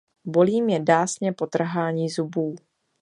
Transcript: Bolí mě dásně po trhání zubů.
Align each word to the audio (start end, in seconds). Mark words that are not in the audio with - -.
Bolí 0.25 0.61
mě 0.61 0.79
dásně 0.79 1.33
po 1.33 1.47
trhání 1.47 2.09
zubů. 2.09 2.55